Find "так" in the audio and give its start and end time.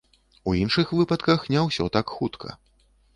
1.99-2.15